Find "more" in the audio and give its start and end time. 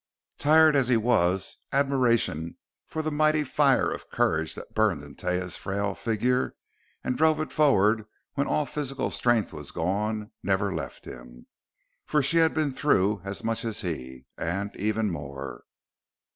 15.11-15.65